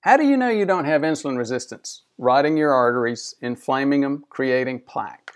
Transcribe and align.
How 0.00 0.16
do 0.16 0.24
you 0.24 0.36
know 0.36 0.48
you 0.48 0.64
don't 0.64 0.84
have 0.84 1.02
insulin 1.02 1.36
resistance? 1.36 2.02
Rotting 2.18 2.56
your 2.56 2.72
arteries, 2.72 3.34
inflaming 3.40 4.00
them, 4.02 4.24
creating 4.30 4.80
plaque. 4.80 5.32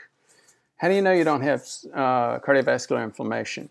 How 0.76 0.88
do 0.88 0.94
you 0.94 1.02
know 1.02 1.12
you 1.12 1.24
don't 1.24 1.42
have 1.42 1.60
uh, 1.92 2.38
cardiovascular 2.38 3.02
inflammation? 3.02 3.68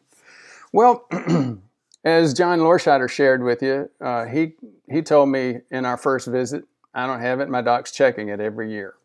Well, 0.74 1.08
as 2.04 2.34
John 2.34 2.60
Lorscheider 2.60 3.10
shared 3.10 3.44
with 3.44 3.62
you, 3.62 3.90
uh, 4.02 4.26
he, 4.26 4.54
he 4.90 5.02
told 5.02 5.30
me 5.30 5.60
in 5.72 5.86
our 5.86 5.98
first 5.98 6.28
visit, 6.28 6.66
I 6.94 7.08
don't 7.08 7.22
have 7.22 7.40
it, 7.40 7.50
my 7.50 7.62
doc's 7.62 7.92
checking 7.92 8.30
it 8.30 8.40
every 8.40 8.72
year. 8.72 8.96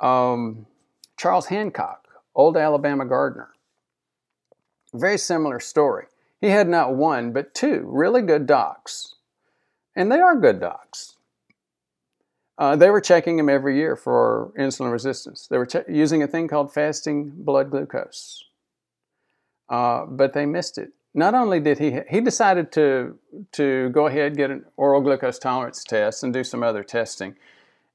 Um, 0.00 0.66
Charles 1.16 1.46
Hancock, 1.46 2.08
old 2.34 2.56
Alabama 2.56 3.04
gardener, 3.04 3.50
very 4.94 5.18
similar 5.18 5.60
story. 5.60 6.06
He 6.40 6.48
had 6.48 6.68
not 6.68 6.94
one, 6.94 7.32
but 7.32 7.54
two 7.54 7.84
really 7.86 8.22
good 8.22 8.46
docs. 8.46 9.14
And 9.96 10.10
they 10.10 10.20
are 10.20 10.36
good 10.36 10.60
docs. 10.60 11.14
Uh, 12.56 12.76
they 12.76 12.90
were 12.90 13.00
checking 13.00 13.38
him 13.38 13.48
every 13.48 13.76
year 13.76 13.96
for 13.96 14.52
insulin 14.58 14.92
resistance. 14.92 15.48
They 15.48 15.58
were 15.58 15.66
che- 15.66 15.84
using 15.88 16.22
a 16.22 16.26
thing 16.28 16.46
called 16.46 16.72
fasting 16.72 17.32
blood 17.34 17.70
glucose. 17.70 18.44
Uh, 19.68 20.06
but 20.06 20.32
they 20.34 20.46
missed 20.46 20.78
it. 20.78 20.92
Not 21.14 21.34
only 21.34 21.60
did 21.60 21.78
he, 21.78 22.00
he 22.08 22.20
decided 22.20 22.70
to, 22.72 23.18
to 23.52 23.88
go 23.90 24.06
ahead, 24.06 24.36
get 24.36 24.50
an 24.50 24.64
oral 24.76 25.00
glucose 25.00 25.38
tolerance 25.38 25.82
test 25.84 26.22
and 26.22 26.32
do 26.32 26.44
some 26.44 26.62
other 26.62 26.82
testing, 26.82 27.36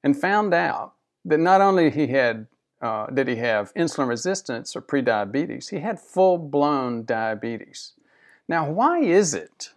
and 0.04 0.20
found 0.20 0.54
out 0.54 0.94
that 1.26 1.40
not 1.40 1.62
only 1.62 1.90
he 1.90 2.08
had 2.08 2.48
uh, 2.82 3.08
did 3.08 3.28
he 3.28 3.36
have 3.36 3.74
insulin 3.74 4.08
resistance 4.08 4.76
or 4.76 4.82
prediabetes, 4.82 5.70
he 5.70 5.80
had 5.80 6.00
full 6.00 6.38
blown 6.38 7.04
diabetes. 7.04 7.94
Now, 8.48 8.70
why 8.70 9.00
is 9.02 9.34
it 9.34 9.74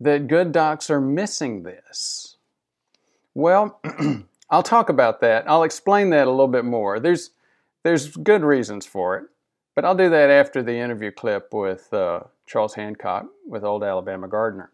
that 0.00 0.28
good 0.28 0.52
docs 0.52 0.90
are 0.90 1.00
missing 1.00 1.62
this? 1.62 2.36
Well, 3.34 3.80
I'll 4.50 4.62
talk 4.62 4.88
about 4.88 5.20
that. 5.20 5.48
I'll 5.48 5.62
explain 5.62 6.10
that 6.10 6.26
a 6.26 6.30
little 6.30 6.48
bit 6.48 6.64
more. 6.64 6.98
There's 6.98 7.30
there's 7.82 8.14
good 8.16 8.42
reasons 8.42 8.84
for 8.84 9.16
it, 9.16 9.24
but 9.74 9.84
I'll 9.84 9.94
do 9.94 10.10
that 10.10 10.28
after 10.28 10.62
the 10.62 10.74
interview 10.74 11.10
clip 11.10 11.54
with 11.54 11.92
uh, 11.94 12.20
Charles 12.46 12.74
Hancock 12.74 13.26
with 13.46 13.64
Old 13.64 13.82
Alabama 13.82 14.28
Gardener. 14.28 14.70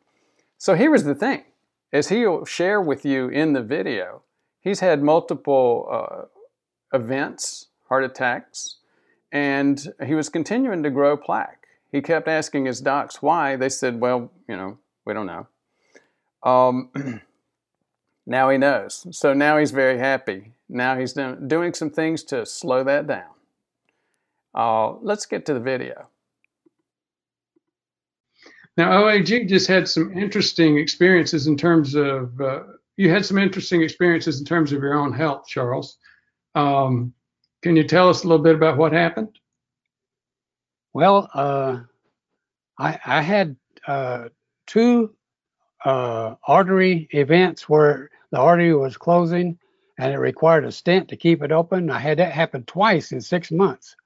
So 0.58 0.74
here 0.74 0.90
was 0.90 1.04
the 1.04 1.14
thing, 1.14 1.44
as 1.92 2.08
he'll 2.08 2.44
share 2.44 2.80
with 2.80 3.04
you 3.04 3.28
in 3.28 3.52
the 3.52 3.62
video, 3.62 4.22
he's 4.60 4.80
had 4.80 5.02
multiple 5.02 5.86
uh, 5.90 6.96
events, 6.96 7.66
heart 7.88 8.04
attacks, 8.04 8.76
and 9.30 9.92
he 10.04 10.14
was 10.14 10.28
continuing 10.28 10.82
to 10.82 10.90
grow 10.90 11.16
plaque. 11.16 11.66
He 11.92 12.00
kept 12.00 12.26
asking 12.26 12.64
his 12.64 12.80
docs 12.80 13.22
why. 13.22 13.56
They 13.56 13.68
said, 13.68 14.00
well, 14.00 14.32
you 14.48 14.56
know, 14.56 14.78
we 15.06 15.14
don't 15.14 15.26
know. 15.26 15.46
Um, 16.42 16.90
now 18.26 18.50
he 18.50 18.58
knows. 18.58 19.06
So 19.16 19.32
now 19.32 19.58
he's 19.58 19.70
very 19.70 19.98
happy. 19.98 20.52
Now 20.68 20.98
he's 20.98 21.14
doing 21.14 21.72
some 21.72 21.90
things 21.90 22.24
to 22.24 22.44
slow 22.44 22.84
that 22.84 23.06
down. 23.06 23.30
Uh, 24.54 24.92
let's 25.02 25.26
get 25.26 25.46
to 25.46 25.54
the 25.54 25.60
video. 25.60 26.08
Now, 28.76 29.04
OAG 29.04 29.48
just 29.48 29.68
had 29.68 29.88
some 29.88 30.12
interesting 30.16 30.78
experiences 30.78 31.46
in 31.46 31.56
terms 31.56 31.94
of, 31.94 32.38
uh, 32.40 32.62
you 32.96 33.10
had 33.10 33.24
some 33.24 33.38
interesting 33.38 33.82
experiences 33.82 34.38
in 34.38 34.44
terms 34.44 34.72
of 34.72 34.82
your 34.82 34.94
own 34.94 35.12
health, 35.12 35.46
Charles. 35.46 35.96
Um, 36.54 37.14
can 37.62 37.74
you 37.74 37.84
tell 37.84 38.08
us 38.08 38.22
a 38.22 38.28
little 38.28 38.42
bit 38.42 38.54
about 38.54 38.76
what 38.76 38.92
happened? 38.92 39.38
Well, 40.92 41.30
uh, 41.32 41.80
I, 42.78 42.98
I, 43.04 43.22
had 43.22 43.56
uh, 43.86 44.28
two 44.66 45.14
uh, 45.84 46.34
artery 46.46 47.08
events 47.12 47.68
where 47.68 48.10
the 48.32 48.38
artery 48.38 48.74
was 48.74 48.96
closing 48.96 49.58
and 49.98 50.12
it 50.12 50.18
required 50.18 50.64
a 50.64 50.72
stent 50.72 51.08
to 51.08 51.16
keep 51.16 51.42
it 51.42 51.52
open. 51.52 51.90
I 51.90 51.98
had 51.98 52.18
that 52.18 52.32
happen 52.32 52.64
twice 52.64 53.12
in 53.12 53.20
six 53.20 53.50
months. 53.50 53.96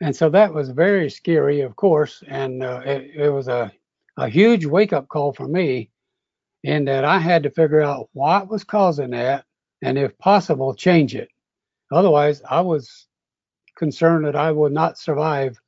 And 0.00 0.14
so 0.14 0.28
that 0.30 0.52
was 0.52 0.70
very 0.70 1.08
scary, 1.08 1.60
of 1.60 1.76
course. 1.76 2.24
And 2.26 2.64
uh, 2.64 2.80
it, 2.84 3.10
it 3.14 3.30
was 3.30 3.46
a, 3.46 3.72
a 4.16 4.28
huge 4.28 4.66
wake 4.66 4.92
up 4.92 5.08
call 5.08 5.32
for 5.32 5.46
me 5.46 5.90
in 6.64 6.84
that 6.86 7.04
I 7.04 7.18
had 7.18 7.44
to 7.44 7.50
figure 7.50 7.82
out 7.82 8.08
what 8.12 8.48
was 8.48 8.64
causing 8.64 9.10
that 9.10 9.44
and, 9.82 9.98
if 9.98 10.16
possible, 10.18 10.74
change 10.74 11.14
it. 11.14 11.28
Otherwise, 11.92 12.42
I 12.48 12.60
was 12.60 13.06
concerned 13.76 14.24
that 14.26 14.36
I 14.36 14.50
would 14.50 14.72
not 14.72 14.98
survive 14.98 15.60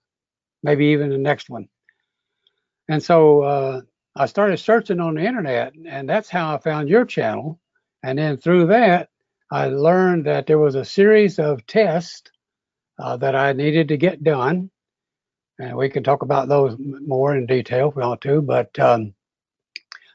maybe 0.62 0.87
even 0.87 1.11
the 1.11 1.19
next 1.19 1.50
one. 1.50 1.69
And 2.89 3.03
so 3.03 3.43
uh, 3.43 3.81
I 4.17 4.27
started 4.27 4.59
searching 4.59 5.00
on 5.00 5.15
the 5.15 5.25
internet, 5.25 5.75
and 5.87 6.09
that's 6.09 6.28
how 6.28 6.55
I 6.55 6.59
found 6.59 6.89
your 6.89 7.05
channel. 7.05 7.59
And 8.03 8.19
then 8.19 8.37
through 8.37 8.67
that, 8.67 9.09
I 9.50 9.69
learned 9.69 10.27
that 10.27 10.47
there 10.47 10.59
was 10.59 10.75
a 10.75 10.84
series 10.84 11.39
of 11.39 11.67
tests 11.67 12.31
uh, 12.99 13.17
that 13.19 13.34
I 13.34 13.53
needed 13.53 13.89
to 13.89 13.97
get 13.97 14.23
done. 14.23 14.71
And 15.59 15.77
we 15.77 15.89
can 15.89 16.03
talk 16.03 16.23
about 16.23 16.49
those 16.49 16.77
more 16.78 17.37
in 17.37 17.47
detail 17.47 17.89
if 17.89 17.97
we 17.97 18.03
want 18.03 18.21
to. 18.23 18.43
But 18.43 18.77
um, 18.78 19.15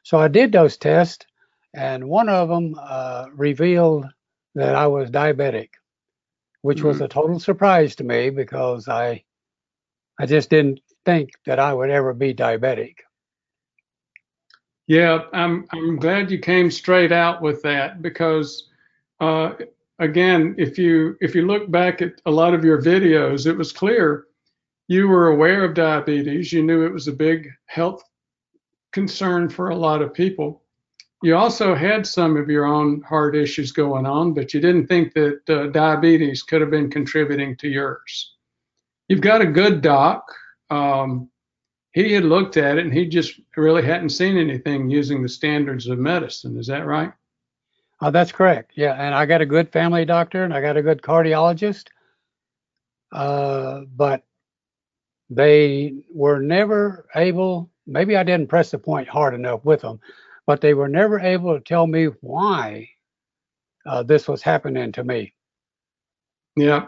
so 0.04 0.18
I 0.18 0.28
did 0.28 0.52
those 0.52 0.78
tests, 0.78 1.26
and 1.74 2.08
one 2.08 2.30
of 2.30 2.50
them 2.50 2.76
uh, 2.80 3.28
revealed 3.34 4.06
that 4.56 4.76
I 4.76 4.88
was 4.88 5.10
diabetic, 5.10 5.70
which 6.62 6.80
mm-hmm. 6.80 6.88
was 6.88 7.02
a 7.02 7.08
total 7.08 7.40
surprise 7.40 7.96
to 7.96 8.04
me 8.04 8.30
because 8.30 8.88
I 8.88 9.24
I 10.20 10.26
just 10.26 10.50
didn't 10.50 10.82
think 11.06 11.32
that 11.46 11.60
I 11.60 11.74
would 11.74 11.90
ever 11.90 12.14
be 12.14 12.34
diabetic. 12.34 12.96
Yeah, 14.88 15.20
I'm 15.34 15.66
I'm 15.72 15.96
glad 15.96 16.30
you 16.30 16.40
came 16.40 16.70
straight 16.70 17.12
out 17.12 17.42
with 17.42 17.62
that 17.62 18.02
because 18.02 18.70
uh, 19.22 19.54
again, 20.00 20.56
if 20.58 20.78
you 20.78 21.16
if 21.22 21.36
you 21.36 21.46
look 21.46 21.72
back 21.72 22.02
at 22.02 22.22
a 22.26 22.32
lot 22.32 22.54
of 22.54 22.66
your 22.66 22.82
videos, 22.82 23.48
it 23.48 23.58
was 23.58 23.72
clear 23.72 24.26
you 24.88 25.08
were 25.08 25.28
aware 25.28 25.64
of 25.64 25.76
diabetes. 25.76 26.52
You 26.52 26.64
knew 26.64 26.86
it 26.86 26.94
was 26.94 27.08
a 27.08 27.14
big 27.14 27.50
health 27.68 28.04
concern 28.92 29.48
for 29.48 29.70
a 29.70 29.76
lot 29.76 30.02
of 30.02 30.14
people. 30.14 30.64
You 31.22 31.36
also 31.36 31.76
had 31.76 32.08
some 32.08 32.36
of 32.38 32.50
your 32.50 32.66
own 32.66 33.02
heart 33.02 33.36
issues 33.36 33.72
going 33.72 34.06
on, 34.06 34.34
but 34.34 34.54
you 34.54 34.60
didn't 34.60 34.88
think 34.88 35.14
that 35.14 35.50
uh, 35.50 35.68
diabetes 35.68 36.44
could 36.44 36.62
have 36.62 36.72
been 36.72 36.90
contributing 36.90 37.56
to 37.58 37.68
yours. 37.68 38.36
You've 39.10 39.22
got 39.22 39.42
a 39.42 39.46
good 39.46 39.82
doc. 39.82 40.24
Um, 40.70 41.30
he 41.94 42.14
had 42.14 42.24
looked 42.24 42.58
at 42.58 42.78
it 42.78 42.86
and 42.86 42.94
he 42.94 43.08
just 43.08 43.40
really 43.58 43.84
hadn't 43.84 44.10
seen 44.10 44.38
anything 44.38 44.90
using 44.90 45.24
the 45.24 45.30
standards 45.30 45.88
of 45.88 45.98
medicine. 45.98 46.58
Is 46.58 46.68
that 46.68 46.86
right? 46.86 47.12
Oh, 48.02 48.12
that's 48.12 48.32
correct. 48.32 48.72
Yeah, 48.76 48.94
and 48.94 49.14
I 49.14 49.26
got 49.26 49.42
a 49.42 49.46
good 49.46 49.72
family 49.72 50.06
doctor 50.06 50.44
and 50.44 50.54
I 50.54 50.62
got 50.62 50.78
a 50.78 50.84
good 50.84 51.02
cardiologist, 51.02 51.88
uh, 53.12 53.82
but 53.96 54.24
they 55.30 55.96
were 56.14 56.40
never 56.40 57.08
able. 57.16 57.70
Maybe 57.88 58.16
I 58.16 58.24
didn't 58.24 58.48
press 58.48 58.72
the 58.72 58.78
point 58.78 59.10
hard 59.10 59.34
enough 59.34 59.66
with 59.66 59.82
them, 59.82 60.00
but 60.46 60.62
they 60.62 60.76
were 60.76 60.88
never 60.88 61.20
able 61.20 61.56
to 61.56 61.60
tell 61.60 61.88
me 61.88 62.06
why 62.22 62.88
uh, 63.86 64.04
this 64.04 64.28
was 64.28 64.44
happening 64.44 64.92
to 64.94 65.04
me. 65.04 65.34
Yeah. 66.56 66.86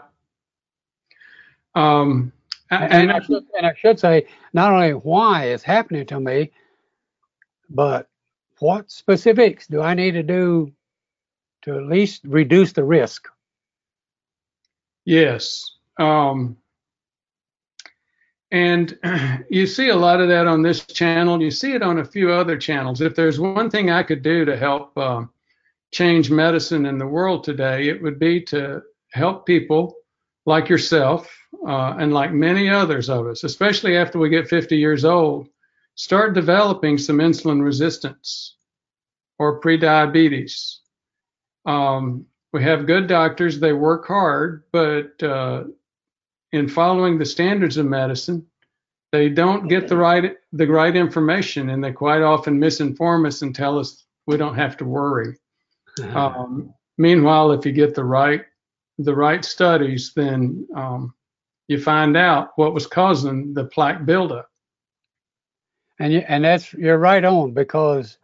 Um, 1.74 2.32
and, 2.70 2.92
and, 2.92 3.12
I 3.12 3.20
should, 3.20 3.44
and 3.56 3.66
I 3.66 3.74
should 3.74 3.98
say 3.98 4.26
not 4.52 4.72
only 4.72 4.92
why 4.92 5.46
it's 5.46 5.62
happening 5.62 6.06
to 6.06 6.20
me, 6.20 6.52
but 7.68 8.08
what 8.58 8.90
specifics 8.90 9.66
do 9.66 9.80
I 9.80 9.94
need 9.94 10.12
to 10.12 10.22
do 10.22 10.72
to 11.62 11.76
at 11.76 11.86
least 11.86 12.22
reduce 12.24 12.72
the 12.72 12.84
risk? 12.84 13.28
Yes. 15.04 15.64
Um, 15.98 16.56
and 18.50 18.98
you 19.50 19.66
see 19.66 19.88
a 19.88 19.96
lot 19.96 20.20
of 20.20 20.28
that 20.28 20.46
on 20.46 20.62
this 20.62 20.84
channel. 20.86 21.42
You 21.42 21.50
see 21.50 21.72
it 21.72 21.82
on 21.82 21.98
a 21.98 22.04
few 22.04 22.30
other 22.30 22.56
channels. 22.56 23.00
If 23.00 23.14
there's 23.14 23.40
one 23.40 23.70
thing 23.70 23.90
I 23.90 24.02
could 24.02 24.22
do 24.22 24.44
to 24.44 24.56
help 24.56 24.96
uh, 24.96 25.24
change 25.90 26.30
medicine 26.30 26.86
in 26.86 26.98
the 26.98 27.06
world 27.06 27.44
today, 27.44 27.88
it 27.88 28.00
would 28.02 28.18
be 28.18 28.40
to 28.42 28.82
help 29.12 29.46
people 29.46 29.96
like 30.46 30.68
yourself 30.68 31.30
uh, 31.66 31.94
and 31.98 32.12
like 32.12 32.32
many 32.32 32.68
others 32.68 33.08
of 33.08 33.26
us, 33.26 33.44
especially 33.44 33.96
after 33.96 34.18
we 34.18 34.28
get 34.28 34.48
50 34.48 34.76
years 34.76 35.04
old, 35.04 35.48
start 35.94 36.34
developing 36.34 36.98
some 36.98 37.18
insulin 37.18 37.62
resistance 37.62 38.56
or 39.38 39.60
prediabetes. 39.60 40.76
Um, 41.64 42.26
we 42.52 42.62
have 42.62 42.86
good 42.86 43.06
doctors, 43.06 43.60
they 43.60 43.72
work 43.72 44.06
hard, 44.06 44.64
but 44.72 45.22
uh, 45.22 45.64
in 46.52 46.68
following 46.68 47.18
the 47.18 47.24
standards 47.24 47.76
of 47.76 47.86
medicine, 47.86 48.46
they 49.10 49.28
don't 49.28 49.68
get 49.68 49.88
the 49.88 49.96
right 49.96 50.36
the 50.52 50.66
right 50.66 50.96
information, 50.96 51.70
and 51.70 51.84
they 51.84 51.92
quite 51.92 52.22
often 52.22 52.58
misinform 52.58 53.26
us 53.26 53.42
and 53.42 53.54
tell 53.54 53.78
us 53.78 54.04
we 54.26 54.38
don't 54.38 54.54
have 54.54 54.76
to 54.78 54.84
worry. 54.86 55.36
Um, 56.16 56.72
meanwhile, 56.96 57.52
if 57.52 57.66
you 57.66 57.72
get 57.72 57.94
the 57.94 58.04
right 58.04 58.42
the 59.02 59.14
right 59.14 59.44
studies, 59.44 60.12
then 60.14 60.66
um, 60.76 61.14
you 61.68 61.80
find 61.80 62.16
out 62.16 62.50
what 62.56 62.74
was 62.74 62.86
causing 62.86 63.54
the 63.54 63.64
plaque 63.64 64.04
buildup. 64.04 64.48
And 65.98 66.12
you, 66.12 66.24
and 66.28 66.44
that's 66.44 66.72
you're 66.72 66.98
right 66.98 67.24
on 67.24 67.52
because 67.52 68.18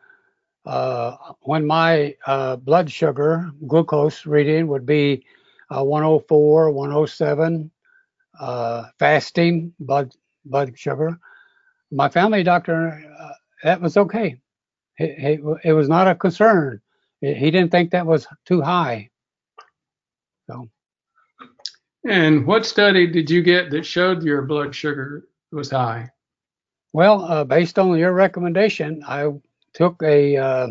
uh, 0.67 1.17
when 1.41 1.67
my 1.67 2.15
uh, 2.27 2.57
blood 2.57 2.91
sugar 2.91 3.51
glucose 3.67 4.27
reading 4.27 4.67
would 4.69 4.85
be 4.85 5.25
uh, 5.71 5.85
104, 5.85 6.71
107, 6.71 7.71
uh, 8.41 8.85
fasting 8.99 9.73
blood 9.81 10.13
blood 10.45 10.79
sugar. 10.79 11.19
My 11.91 12.09
family 12.09 12.43
doctor, 12.43 13.03
uh, 13.19 13.33
that 13.63 13.81
was 13.81 13.97
okay. 13.97 14.37
It, 14.99 15.41
it, 15.41 15.41
it, 15.65 15.73
was 15.73 15.89
not 15.89 16.09
a 16.09 16.15
concern. 16.15 16.81
He 17.21 17.51
didn't 17.51 17.71
think 17.71 17.91
that 17.91 18.07
was 18.07 18.27
too 18.45 18.61
high. 18.61 19.11
So. 20.49 20.69
And 22.09 22.47
what 22.47 22.65
study 22.65 23.06
did 23.06 23.29
you 23.31 23.43
get 23.43 23.71
that 23.71 23.85
showed 23.85 24.23
your 24.23 24.43
blood 24.43 24.75
sugar 24.75 25.29
was 25.53 25.71
high? 25.71 26.11
Well, 26.93 27.25
uh, 27.25 27.45
based 27.45 27.79
on 27.79 27.99
your 27.99 28.12
recommendation, 28.12 29.03
I 29.06 29.31
took 29.75 30.03
a 30.03 30.37
uh, 30.37 30.69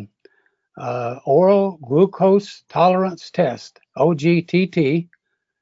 uh, 0.78 1.20
oral 1.26 1.78
glucose 1.84 2.64
tolerance 2.70 3.30
test, 3.30 3.80
OGTT. 3.98 5.10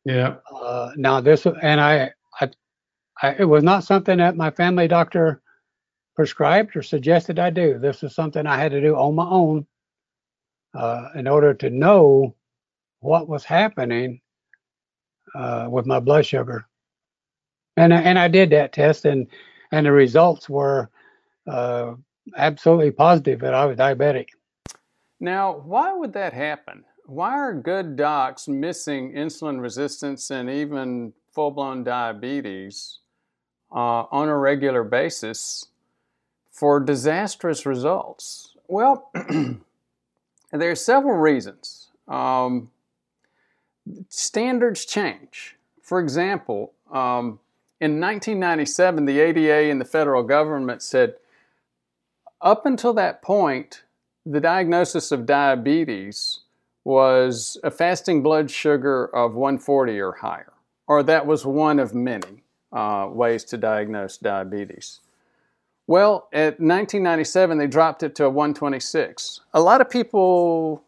Yeah. 0.06 0.36
Uh, 0.54 0.92
now 0.96 1.20
this, 1.20 1.46
and 1.46 1.82
I, 1.82 2.12
I, 2.40 2.50
I, 3.22 3.36
it 3.40 3.46
was 3.46 3.64
not 3.64 3.84
something 3.84 4.18
that 4.20 4.38
my 4.38 4.52
family 4.52 4.88
doctor 4.88 5.42
prescribed 6.16 6.76
or 6.78 6.84
suggested 6.84 7.38
I 7.38 7.50
do. 7.50 7.80
This 7.80 8.02
is 8.04 8.16
something 8.16 8.48
I 8.48 8.58
had 8.58 8.72
to 8.72 8.82
do 8.82 8.96
on 8.96 9.16
my 9.16 9.28
own 9.28 9.66
uh, 10.74 11.10
in 11.16 11.28
order 11.28 11.54
to 11.56 11.70
know 11.70 12.36
what 13.00 13.28
was 13.28 13.44
happening 13.44 14.22
uh, 15.36 15.68
with 15.70 15.86
my 15.86 16.00
blood 16.00 16.26
sugar. 16.26 16.66
And 17.78 17.94
I, 17.94 18.02
and 18.02 18.18
I 18.18 18.28
did 18.28 18.52
that 18.52 18.72
test, 18.72 19.06
and 19.06 19.28
and 19.72 19.86
the 19.86 19.92
results 19.92 20.48
were 20.48 20.90
uh, 21.48 21.96
absolutely 22.38 22.92
positive 22.92 23.40
that 23.42 23.54
I 23.54 23.66
was 23.66 23.78
diabetic. 23.78 24.28
Now, 25.20 25.58
why 25.58 25.94
would 25.94 26.14
that 26.14 26.34
happen? 26.34 26.86
Why 27.06 27.32
are 27.32 27.54
good 27.54 27.96
docs 27.96 28.48
missing 28.48 29.14
insulin 29.14 29.62
resistance 29.62 30.32
and 30.32 30.50
even 30.50 31.14
full 31.32 31.52
blown 31.52 31.84
diabetes 31.84 33.00
uh, 33.72 34.06
on 34.12 34.30
a 34.30 34.38
regular 34.38 34.84
basis 34.84 35.68
for 36.52 36.80
disastrous 36.80 37.66
results? 37.66 38.56
Well, 38.68 39.12
there 40.52 40.72
are 40.72 40.76
several 40.76 41.18
reasons. 41.18 41.90
Um, 42.08 42.72
standards 44.10 44.86
change. 44.86 45.56
For 45.82 46.00
example, 46.00 46.74
um, 46.92 47.40
in 47.80 48.00
1997, 48.00 49.06
the 49.06 49.20
ADA 49.20 49.70
and 49.70 49.80
the 49.80 49.86
federal 49.86 50.24
government 50.24 50.82
said 50.82 51.16
up 52.42 52.66
until 52.66 52.94
that 52.94 53.22
point, 53.22 53.84
the 54.26 54.40
diagnosis 54.40 55.12
of 55.12 55.26
diabetes 55.26 56.42
was 56.84 57.58
a 57.64 57.72
fasting 57.72 58.22
blood 58.22 58.50
sugar 58.50 59.06
of 59.16 59.34
140 59.34 60.00
or 60.00 60.14
higher, 60.14 60.54
or 60.88 61.04
that 61.04 61.26
was 61.26 61.46
one 61.46 61.80
of 61.80 61.94
many 61.94 62.44
uh, 62.72 63.08
ways 63.12 63.44
to 63.44 63.58
diagnose 63.58 64.18
diabetes. 64.18 65.02
Well, 65.88 66.28
at 66.34 66.60
1997, 66.60 67.58
they 67.58 67.68
dropped 67.68 68.04
it 68.04 68.16
to 68.16 68.26
a 68.26 68.30
126. 68.30 69.42
A 69.54 69.62
lot 69.62 69.82
of 69.82 69.90
people 69.90 70.84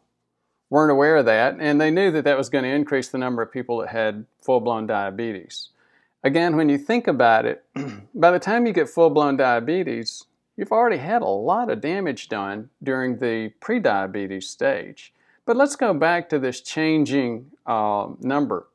weren't 0.69 0.91
aware 0.91 1.17
of 1.17 1.25
that, 1.25 1.57
and 1.59 1.79
they 1.79 1.91
knew 1.91 2.11
that 2.11 2.23
that 2.25 2.37
was 2.37 2.49
going 2.49 2.63
to 2.63 2.69
increase 2.69 3.09
the 3.09 3.17
number 3.17 3.41
of 3.41 3.51
people 3.51 3.77
that 3.79 3.89
had 3.89 4.25
full 4.41 4.59
blown 4.59 4.87
diabetes. 4.87 5.69
Again, 6.23 6.57
when 6.57 6.69
you 6.69 6.77
think 6.77 7.07
about 7.07 7.45
it, 7.45 7.63
by 8.15 8.31
the 8.31 8.39
time 8.39 8.65
you 8.65 8.73
get 8.73 8.89
full 8.89 9.09
blown 9.09 9.37
diabetes, 9.37 10.25
you've 10.57 10.71
already 10.71 10.97
had 10.97 11.21
a 11.21 11.27
lot 11.27 11.69
of 11.69 11.81
damage 11.81 12.27
done 12.27 12.69
during 12.83 13.17
the 13.17 13.53
prediabetes 13.61 14.43
stage. 14.43 15.13
But 15.45 15.55
let's 15.55 15.77
go 15.77 15.93
back 15.93 16.27
to 16.29 16.39
this 16.39 16.59
changing 16.59 17.51
uh, 17.65 18.09
number. 18.19 18.67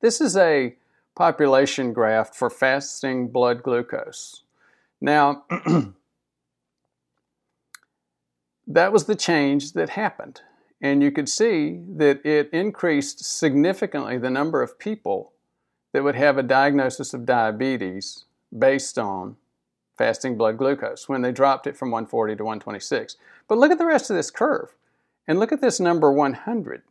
This 0.00 0.20
is 0.20 0.36
a 0.36 0.76
population 1.14 1.94
graph 1.94 2.34
for 2.34 2.50
fasting 2.50 3.28
blood 3.28 3.62
glucose. 3.62 4.42
Now, 5.00 5.44
that 8.66 8.92
was 8.92 9.04
the 9.04 9.14
change 9.14 9.72
that 9.72 9.90
happened. 9.90 10.42
And 10.84 11.02
you 11.02 11.10
could 11.10 11.30
see 11.30 11.80
that 11.96 12.24
it 12.26 12.50
increased 12.52 13.24
significantly 13.24 14.18
the 14.18 14.28
number 14.28 14.60
of 14.60 14.78
people 14.78 15.32
that 15.94 16.04
would 16.04 16.14
have 16.14 16.36
a 16.36 16.42
diagnosis 16.42 17.14
of 17.14 17.24
diabetes 17.24 18.26
based 18.56 18.98
on 18.98 19.36
fasting 19.96 20.36
blood 20.36 20.58
glucose 20.58 21.08
when 21.08 21.22
they 21.22 21.32
dropped 21.32 21.66
it 21.66 21.74
from 21.74 21.90
140 21.90 22.36
to 22.36 22.44
126. 22.44 23.16
But 23.48 23.56
look 23.56 23.70
at 23.70 23.78
the 23.78 23.86
rest 23.86 24.10
of 24.10 24.16
this 24.16 24.30
curve 24.30 24.74
and 25.26 25.40
look 25.40 25.52
at 25.52 25.62
this 25.62 25.80
number 25.80 26.12
100. 26.12 26.82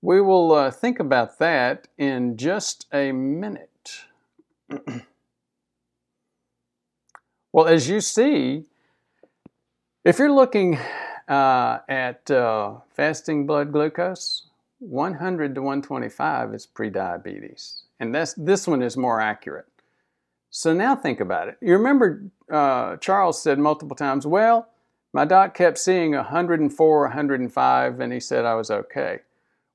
We 0.00 0.22
will 0.22 0.52
uh, 0.52 0.70
think 0.70 0.98
about 0.98 1.38
that 1.38 1.86
in 1.98 2.38
just 2.38 2.86
a 2.94 3.12
minute. 3.12 4.06
well, 7.52 7.66
as 7.66 7.90
you 7.90 8.00
see, 8.00 8.64
if 10.02 10.18
you're 10.18 10.32
looking 10.32 10.78
uh, 11.30 11.78
at 11.88 12.30
uh, 12.30 12.74
fasting 12.92 13.46
blood 13.46 13.72
glucose, 13.72 14.48
100 14.80 15.54
to 15.54 15.62
125 15.62 16.54
is 16.54 16.66
prediabetes. 16.66 17.82
And 18.00 18.14
that's, 18.14 18.34
this 18.34 18.66
one 18.66 18.82
is 18.82 18.96
more 18.96 19.20
accurate. 19.20 19.66
So 20.50 20.74
now 20.74 20.96
think 20.96 21.20
about 21.20 21.48
it. 21.48 21.56
You 21.60 21.74
remember 21.74 22.24
uh, 22.50 22.96
Charles 22.96 23.40
said 23.40 23.58
multiple 23.58 23.96
times, 23.96 24.26
well, 24.26 24.68
my 25.12 25.24
doc 25.24 25.54
kept 25.54 25.78
seeing 25.78 26.12
104, 26.12 27.00
105, 27.02 28.00
and 28.00 28.12
he 28.12 28.20
said 28.20 28.44
I 28.44 28.54
was 28.54 28.70
okay. 28.70 29.20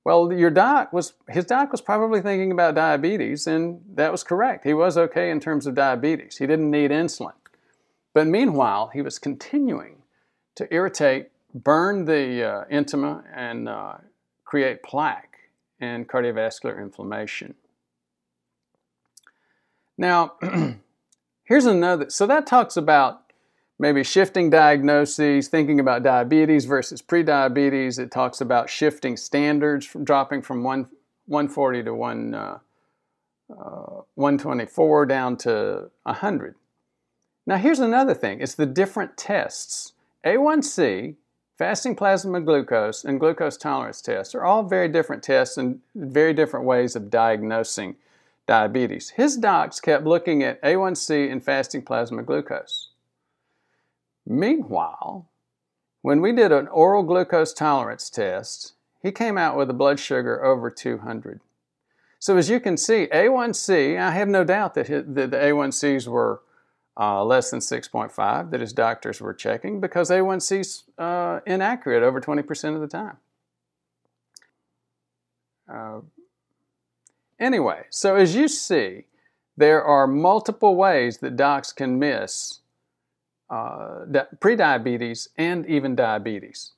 Well, 0.03 0.31
your 0.33 0.51
doc 0.51 0.91
was, 0.91 1.13
his 1.29 1.45
doc 1.45 1.71
was 1.71 1.81
probably 1.81 2.21
thinking 2.21 2.51
about 2.51 2.75
diabetes, 2.75 3.47
and 3.47 3.81
that 3.95 4.11
was 4.11 4.23
correct. 4.23 4.65
He 4.65 4.73
was 4.73 4.97
okay 4.97 5.31
in 5.31 5.39
terms 5.39 5.65
of 5.65 5.75
diabetes. 5.75 6.37
He 6.37 6.45
didn't 6.45 6.69
need 6.69 6.91
insulin. 6.91 7.33
But 8.13 8.27
meanwhile, 8.27 8.91
he 8.93 9.01
was 9.01 9.19
continuing 9.19 10.03
to 10.55 10.73
irritate, 10.73 11.29
burn 11.55 12.05
the 12.05 12.43
uh, 12.43 12.65
intima, 12.65 13.23
and 13.33 13.67
uh, 13.67 13.95
create 14.43 14.83
plaque 14.83 15.37
and 15.79 16.07
cardiovascular 16.07 16.79
inflammation. 16.79 17.55
Now, 19.97 20.33
here's 21.43 21.65
another. 21.65 22.09
So 22.09 22.27
that 22.27 22.45
talks 22.45 22.75
about 22.75 23.21
maybe 23.79 24.03
shifting 24.03 24.49
diagnoses, 24.49 25.47
thinking 25.47 25.79
about 25.79 26.03
diabetes 26.03 26.65
versus 26.65 27.01
prediabetes. 27.01 27.99
It 27.99 28.11
talks 28.11 28.41
about 28.41 28.69
shifting 28.69 29.15
standards, 29.17 29.85
from 29.85 30.03
dropping 30.03 30.41
from 30.41 30.63
one, 30.63 30.87
140 31.27 31.83
to 31.83 31.93
one, 31.93 32.33
uh, 32.33 32.59
uh, 33.49 34.01
124 34.15 35.05
down 35.05 35.37
to 35.37 35.89
100. 36.03 36.55
Now, 37.47 37.57
here's 37.57 37.79
another 37.79 38.13
thing 38.13 38.41
it's 38.41 38.55
the 38.55 38.65
different 38.65 39.17
tests. 39.17 39.93
A1C, 40.25 41.15
fasting 41.57 41.95
plasma 41.95 42.41
glucose, 42.41 43.03
and 43.03 43.19
glucose 43.19 43.57
tolerance 43.57 44.01
tests 44.01 44.35
are 44.35 44.43
all 44.43 44.63
very 44.63 44.87
different 44.87 45.23
tests 45.23 45.57
and 45.57 45.79
very 45.95 46.33
different 46.33 46.65
ways 46.65 46.95
of 46.95 47.09
diagnosing 47.09 47.95
diabetes. 48.47 49.11
His 49.11 49.37
docs 49.37 49.79
kept 49.79 50.05
looking 50.05 50.43
at 50.43 50.61
A1C 50.61 51.31
and 51.31 51.43
fasting 51.43 51.81
plasma 51.81 52.23
glucose. 52.23 52.89
Meanwhile, 54.25 55.27
when 56.01 56.21
we 56.21 56.31
did 56.31 56.51
an 56.51 56.67
oral 56.67 57.03
glucose 57.03 57.53
tolerance 57.53 58.09
test, 58.09 58.73
he 59.01 59.11
came 59.11 59.37
out 59.37 59.57
with 59.57 59.69
a 59.69 59.73
blood 59.73 59.99
sugar 59.99 60.43
over 60.43 60.69
200. 60.69 61.39
So 62.19 62.37
as 62.37 62.49
you 62.49 62.59
can 62.59 62.77
see, 62.77 63.07
A1C, 63.11 63.99
I 63.99 64.11
have 64.11 64.27
no 64.27 64.43
doubt 64.43 64.73
that, 64.75 64.87
the 64.87 65.27
A1Cs 65.27 66.07
were 66.07 66.41
uh, 66.97 67.23
less 67.23 67.51
than 67.51 67.59
6.5 67.59 68.51
that 68.51 68.61
his 68.61 68.73
doctors 68.73 69.19
were 69.19 69.33
checking 69.33 69.79
because 69.79 70.09
A1C's 70.09 70.83
uh, 70.97 71.39
inaccurate 71.45 72.03
over 72.03 72.21
20% 72.21 72.75
of 72.75 72.81
the 72.81 72.87
time. 72.87 73.17
Uh, 75.69 76.01
Anyway, 77.39 77.83
so 77.89 78.15
as 78.15 78.35
you 78.35 78.47
see, 78.47 79.03
there 79.57 79.83
are 79.83 80.07
multiple 80.07 80.75
ways 80.75 81.17
that 81.17 81.35
docs 81.35 81.71
can 81.71 81.99
miss 81.99 82.59
uh, 83.49 84.05
prediabetes 84.39 85.27
and 85.37 85.65
even 85.65 85.95
diabetes. 85.95 86.71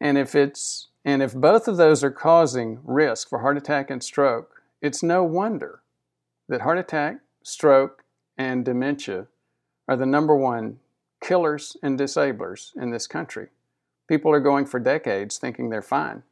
And 0.00 0.16
if 0.16 0.34
it's 0.34 0.88
and 1.04 1.22
if 1.22 1.32
both 1.34 1.68
of 1.68 1.76
those 1.76 2.04
are 2.04 2.10
causing 2.10 2.80
risk 2.84 3.28
for 3.28 3.38
heart 3.38 3.56
attack 3.56 3.90
and 3.90 4.02
stroke, 4.02 4.62
it's 4.82 5.02
no 5.02 5.22
wonder 5.24 5.80
that 6.48 6.62
heart 6.62 6.78
attack, 6.78 7.18
stroke, 7.42 8.04
and 8.36 8.64
dementia 8.64 9.26
are 9.88 9.96
the 9.96 10.06
number 10.06 10.36
one 10.36 10.78
killers 11.20 11.76
and 11.82 11.98
disablers 11.98 12.72
in 12.76 12.90
this 12.90 13.06
country. 13.06 13.48
People 14.06 14.30
are 14.32 14.40
going 14.40 14.66
for 14.66 14.78
decades 14.78 15.38
thinking 15.38 15.70
they're 15.70 15.82
fine. 15.82 16.22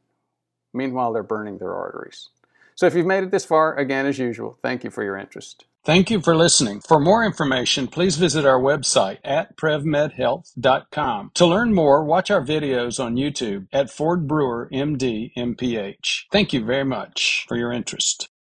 Meanwhile, 0.73 1.13
they're 1.13 1.23
burning 1.23 1.57
their 1.57 1.73
arteries. 1.73 2.29
So 2.75 2.85
if 2.85 2.93
you've 2.93 3.05
made 3.07 3.23
it 3.23 3.31
this 3.31 3.45
far, 3.45 3.75
again, 3.75 4.05
as 4.05 4.19
usual, 4.19 4.57
thank 4.61 4.83
you 4.83 4.91
for 4.91 5.03
your 5.03 5.17
interest. 5.17 5.65
Thank 5.83 6.11
you 6.11 6.21
for 6.21 6.35
listening. 6.35 6.81
For 6.81 6.99
more 6.99 7.23
information, 7.23 7.87
please 7.87 8.17
visit 8.17 8.45
our 8.45 8.59
website 8.59 9.19
at 9.23 9.55
prevmedhealth.com. 9.55 11.31
To 11.33 11.45
learn 11.45 11.73
more, 11.73 12.03
watch 12.03 12.29
our 12.29 12.43
videos 12.43 13.03
on 13.03 13.15
YouTube 13.15 13.67
at 13.71 13.89
Ford 13.89 14.27
Brewer 14.27 14.69
MD 14.71 15.31
MPH. 15.35 16.25
Thank 16.31 16.51
you 16.51 16.63
very 16.63 16.83
much 16.83 17.45
for 17.47 17.55
your 17.57 17.71
interest. 17.71 18.27